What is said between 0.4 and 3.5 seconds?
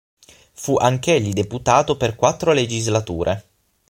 Fu anch'egli deputato per quattro legislature.